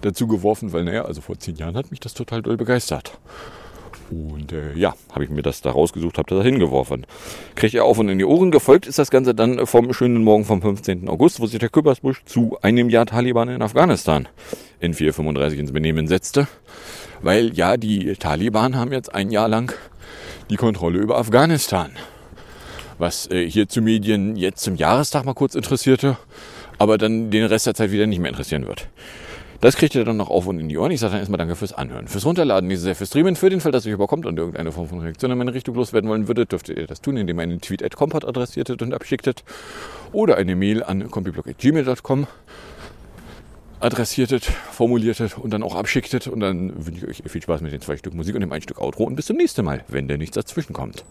[0.01, 3.17] dazu geworfen, weil, naja, also vor zehn Jahren hat mich das total doll begeistert.
[4.09, 7.05] Und äh, ja, habe ich mir das da rausgesucht, habe das da hingeworfen.
[7.55, 8.51] Kriegt ihr auf und in die Ohren.
[8.51, 11.07] Gefolgt ist das Ganze dann vom schönen Morgen vom 15.
[11.07, 14.27] August, wo sich der Küppersbusch zu einem Jahr Taliban in Afghanistan
[14.79, 16.47] in 435 ins Benehmen setzte.
[17.21, 19.73] Weil ja, die Taliban haben jetzt ein Jahr lang
[20.53, 21.89] die Kontrolle über Afghanistan.
[22.99, 26.15] Was äh, hier zu Medien jetzt zum Jahrestag mal kurz interessierte,
[26.77, 28.87] aber dann den Rest der Zeit wieder nicht mehr interessieren wird.
[29.61, 30.91] Das kriegt ihr dann noch auf und in die Ohren.
[30.91, 33.35] Ich sage dann erstmal danke fürs Anhören, fürs Runterladen, diese sehr fürs Streamen.
[33.35, 36.07] Für den Fall, dass ihr überkommt und irgendeine Form von Reaktion in meine Richtung loswerden
[36.07, 39.43] wollen würdet, dürftet ihr das tun, indem ihr einen Tweet at Compot adressiertet und abschicktet
[40.11, 42.27] oder eine Mail an compiblog.gmail.com
[43.83, 46.27] adressiertet, formuliertet und dann auch abschicktet.
[46.27, 48.61] Und dann wünsche ich euch viel Spaß mit den zwei Stück Musik und dem ein
[48.61, 51.03] Stück Outro und bis zum nächsten Mal, wenn denn nichts dazwischen kommt.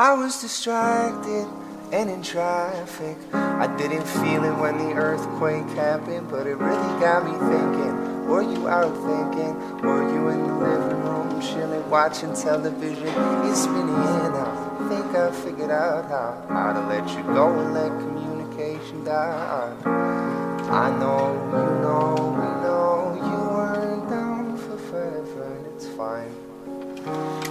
[0.00, 1.48] I was distracted
[1.92, 3.16] and in traffic.
[3.32, 8.26] I didn't feel it when the earthquake happened, but it really got me thinking.
[8.28, 9.56] Were you out thinking?
[9.82, 13.08] Were you in the living room chilling, watching television?
[13.50, 14.67] It's been here now.
[14.88, 19.76] think I figured out how, how to let you go and let communication die.
[19.84, 26.32] I know, you know, we know you weren't down for forever, and it's fine.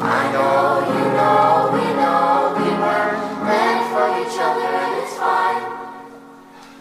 [0.02, 5.62] I know, you know, we know we weren't meant for each other, and it's fine.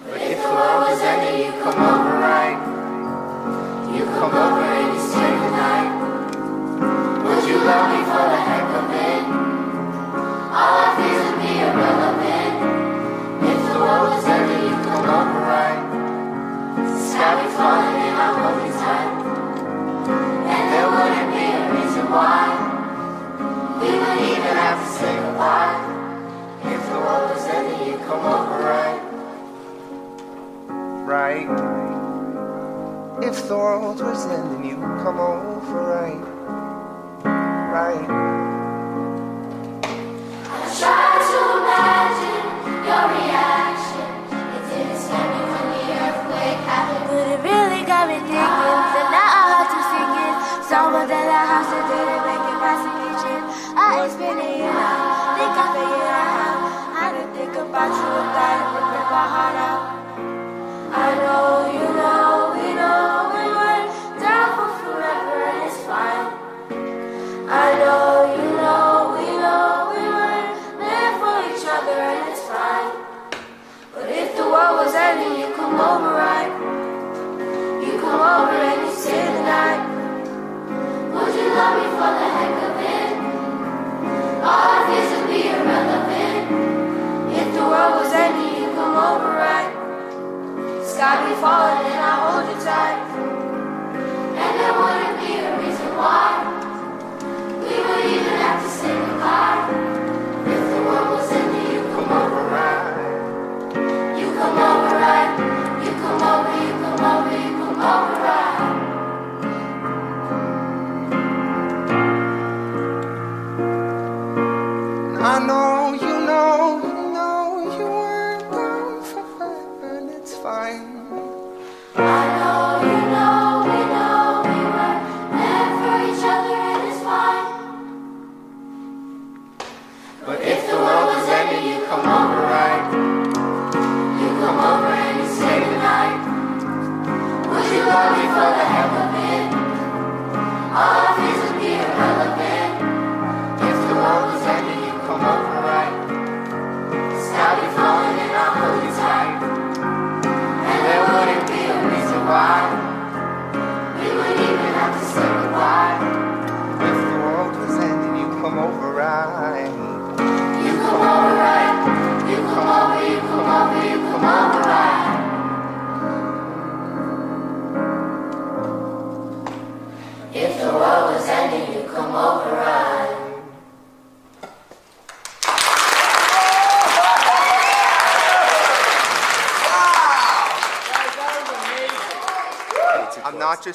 [0.08, 2.60] But if the world was ending, you come over right.
[3.94, 4.64] You come over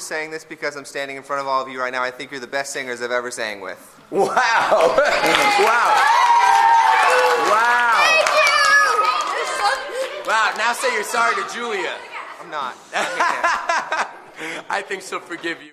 [0.02, 2.02] just saying this because I'm standing in front of all of you right now.
[2.02, 3.78] I think you're the best singers I've ever sang with.
[4.10, 4.26] Wow!
[4.26, 4.96] wow!
[7.46, 8.24] Wow!
[10.26, 10.54] Wow!
[10.58, 11.94] Now say you're sorry to Julia.
[12.40, 12.74] I'm not.
[14.68, 15.72] I think she'll forgive you.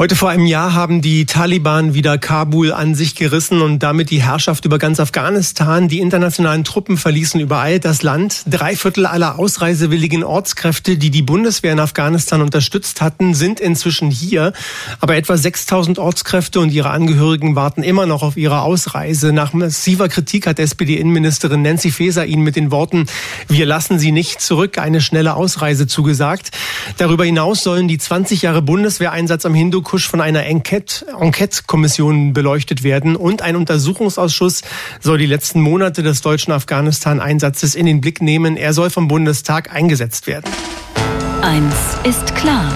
[0.00, 4.22] Heute vor einem Jahr haben die Taliban wieder Kabul an sich gerissen und damit die
[4.22, 5.88] Herrschaft über ganz Afghanistan.
[5.88, 8.44] Die internationalen Truppen verließen überall das Land.
[8.46, 14.54] Drei Viertel aller ausreisewilligen Ortskräfte, die die Bundeswehr in Afghanistan unterstützt hatten, sind inzwischen hier.
[15.00, 19.34] Aber etwa 6000 Ortskräfte und ihre Angehörigen warten immer noch auf ihre Ausreise.
[19.34, 23.04] Nach massiver Kritik hat SPD-Innenministerin Nancy Faeser ihnen mit den Worten,
[23.48, 26.52] wir lassen sie nicht zurück, eine schnelle Ausreise zugesagt.
[26.96, 33.16] Darüber hinaus sollen die 20 Jahre Bundeswehreinsatz am Hindu Kusch von einer Enquete-Kommission beleuchtet werden
[33.16, 34.62] und ein Untersuchungsausschuss
[35.00, 38.56] soll die letzten Monate des deutschen Afghanistan-Einsatzes in den Blick nehmen.
[38.56, 40.48] Er soll vom Bundestag eingesetzt werden.
[41.42, 41.74] Eins
[42.04, 42.72] ist klar.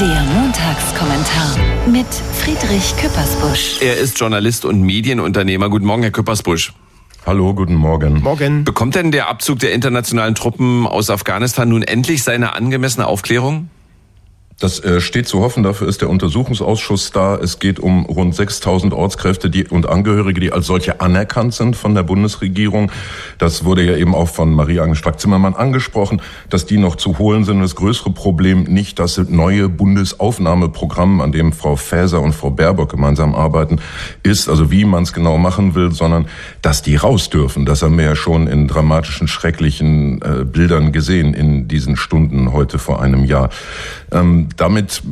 [0.00, 2.08] Der Montagskommentar mit
[2.40, 3.80] Friedrich Küppersbusch.
[3.80, 5.70] Er ist Journalist und Medienunternehmer.
[5.70, 6.72] Guten Morgen, Herr Küppersbusch.
[7.26, 8.22] Hallo, guten Morgen.
[8.22, 8.64] Morgen.
[8.64, 13.68] Bekommt denn der Abzug der internationalen Truppen aus Afghanistan nun endlich seine angemessene Aufklärung?
[14.60, 17.34] Das äh, steht zu hoffen, dafür ist der Untersuchungsausschuss da.
[17.36, 21.94] Es geht um rund 6000 Ortskräfte die, und Angehörige, die als solche anerkannt sind von
[21.94, 22.92] der Bundesregierung.
[23.38, 27.62] Das wurde ja eben auch von Marie-Agnes Strack-Zimmermann angesprochen, dass die noch zu holen sind.
[27.62, 33.34] Das größere Problem nicht das neue Bundesaufnahmeprogramm, an dem Frau Faeser und Frau Baerbock gemeinsam
[33.34, 33.78] arbeiten,
[34.22, 36.26] ist, also wie man es genau machen will, sondern
[36.60, 37.64] dass die raus dürfen.
[37.64, 42.78] Das haben wir ja schon in dramatischen, schrecklichen äh, Bildern gesehen in diesen Stunden heute
[42.78, 43.48] vor einem Jahr.
[44.12, 45.02] Ähm, damit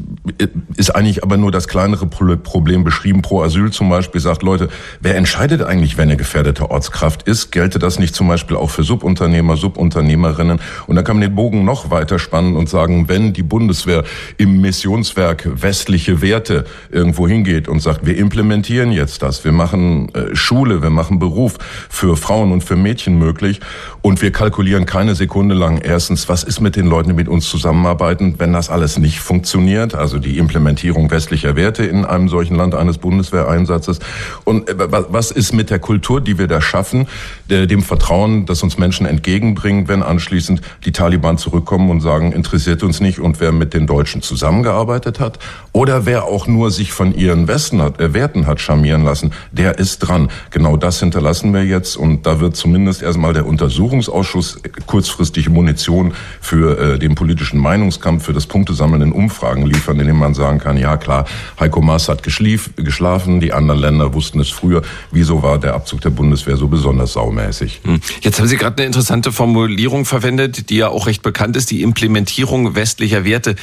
[0.77, 3.23] ist eigentlich aber nur das kleinere Problem beschrieben.
[3.23, 4.69] Pro Asyl zum Beispiel sagt, Leute,
[5.01, 7.51] wer entscheidet eigentlich, wenn eine gefährdete Ortskraft ist?
[7.51, 10.61] Gelte das nicht zum Beispiel auch für Subunternehmer, Subunternehmerinnen?
[10.87, 14.05] Und dann kann man den Bogen noch weiter spannen und sagen, wenn die Bundeswehr
[14.37, 20.35] im Missionswerk westliche Werte irgendwo hingeht und sagt, wir implementieren jetzt das, wir machen äh,
[20.35, 21.59] Schule, wir machen Beruf
[21.89, 23.61] für Frauen und für Mädchen möglich
[24.03, 27.49] und wir kalkulieren keine Sekunde lang erstens, was ist mit den Leuten, die mit uns
[27.49, 32.75] zusammenarbeiten, wenn das alles nicht funktioniert, also die Implementierung westlicher Werte in einem solchen Land
[32.75, 33.99] eines Bundeswehreinsatzes.
[34.45, 37.07] Und äh, was ist mit der Kultur, die wir da schaffen,
[37.51, 43.01] dem Vertrauen, das uns Menschen entgegenbringen, wenn anschließend die Taliban zurückkommen und sagen, interessiert uns
[43.01, 45.39] nicht und wer mit den Deutschen zusammengearbeitet hat
[45.73, 49.79] oder wer auch nur sich von ihren Westen hat, äh, Werten hat charmieren lassen, der
[49.79, 50.31] ist dran.
[50.51, 56.79] Genau das hinterlassen wir jetzt und da wird zumindest erstmal der Untersuchungsausschuss kurzfristig Munition für
[56.79, 60.77] äh, den politischen Meinungskampf, für das Punktesammeln in Umfragen liefern, in denen man sagen kann,
[60.77, 61.27] ja klar,
[61.59, 64.83] Heiko Maas hat geschlief, geschlafen, die anderen Länder wussten es früher.
[65.11, 67.81] Wieso war der Abzug der Bundeswehr so besonders saumäßig?
[67.85, 68.01] Hm.
[68.21, 71.83] Jetzt haben Sie gerade eine interessante Formulierung verwendet, die ja auch recht bekannt ist, die
[71.83, 73.57] Implementierung westlicher Werte.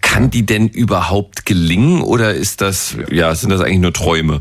[0.00, 4.40] Kann die denn überhaupt gelingen oder ist das, ja, sind das eigentlich nur Träume?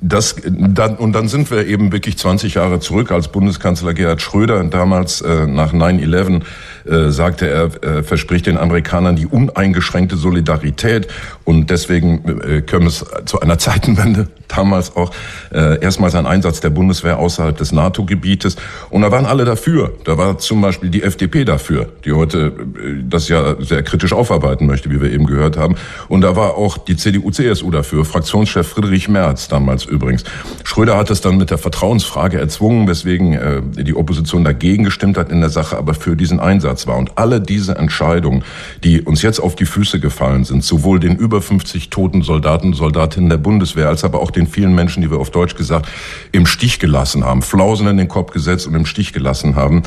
[0.00, 4.62] Das, dann, und dann sind wir eben wirklich 20 Jahre zurück, als Bundeskanzler Gerhard Schröder
[4.64, 6.42] damals äh, nach 9-11
[6.84, 11.08] äh, sagte, er äh, verspricht den Amerikanern die uneingeschränkte Solidarität
[11.44, 15.12] und deswegen äh, können es zu einer Zeitenwende damals auch
[15.52, 18.56] äh, erstmals ein Einsatz der Bundeswehr außerhalb des NATO-Gebietes
[18.90, 19.92] und da waren alle dafür.
[20.04, 24.66] Da war zum Beispiel die FDP dafür, die heute äh, das ja sehr kritisch aufarbeiten
[24.66, 25.76] möchte, wie wir eben gehört haben.
[26.08, 30.24] Und da war auch die CDU-CSU dafür, Fraktionschef Friedrich Merz damals übrigens.
[30.64, 35.30] Schröder hat es dann mit der Vertrauensfrage erzwungen, weswegen äh, die Opposition dagegen gestimmt hat
[35.30, 36.96] in der Sache, aber für diesen Einsatz war.
[36.96, 38.44] Und alle diese Entscheidungen,
[38.82, 43.28] die uns jetzt auf die Füße gefallen sind, sowohl den über 50 toten Soldaten Soldatinnen
[43.28, 45.88] der Bundeswehr, als aber auch den vielen Menschen, die wir auf Deutsch gesagt
[46.32, 49.82] im Stich gelassen haben, Flausen in den Kopf gesetzt und im Stich gelassen haben,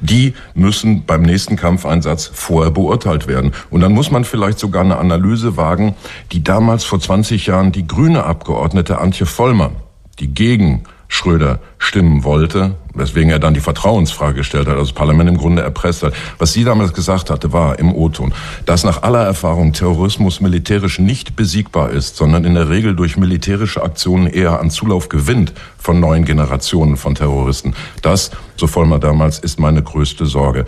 [0.00, 3.52] die müssen beim nächsten Kampfeinsatz vorher beurteilt werden.
[3.70, 5.94] Und dann muss man vielleicht sogar eine Analyse wagen,
[6.32, 9.76] die damals vor 20 Jahren die grüne Abgeordnete Antje Vollmann,
[10.18, 15.30] die gegen Schröder stimmen wollte, weswegen er dann die Vertrauensfrage gestellt hat, also das Parlament
[15.30, 16.14] im Grunde erpresst hat.
[16.38, 18.34] Was sie damals gesagt hatte, war im O-Ton,
[18.64, 23.82] dass nach aller Erfahrung Terrorismus militärisch nicht besiegbar ist, sondern in der Regel durch militärische
[23.82, 27.74] Aktionen eher an Zulauf gewinnt von neuen Generationen von Terroristen.
[28.02, 30.64] Das, so Vollmer damals, ist meine größte Sorge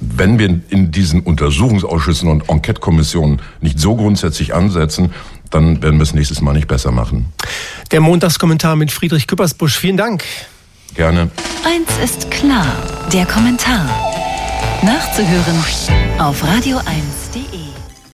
[0.00, 5.12] wenn wir in diesen Untersuchungsausschüssen und Enquete-Kommissionen nicht so grundsätzlich ansetzen,
[5.50, 7.32] dann werden wir es nächstes Mal nicht besser machen.
[7.90, 9.76] Der Montagskommentar mit Friedrich Küppersbusch.
[9.76, 10.24] Vielen Dank.
[10.94, 11.30] Gerne.
[11.64, 12.66] Eins ist klar,
[13.12, 13.88] der Kommentar.
[14.82, 15.64] Nachzuhören
[16.18, 17.49] auf radio1.de.